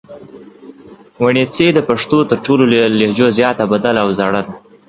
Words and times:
وڼېڅي 1.23 1.67
د 1.73 1.79
پښتو 1.89 2.17
تر 2.29 2.37
ټولو 2.45 2.63
لهجو 2.99 3.27
زیاته 3.37 3.63
بدله 3.71 3.99
او 4.03 4.09
زړه 4.19 4.41
ده 4.45 4.53